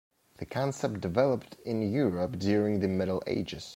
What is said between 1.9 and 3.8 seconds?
Europe during the Middle Ages.